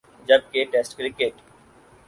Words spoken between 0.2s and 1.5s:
جب کہ test cricket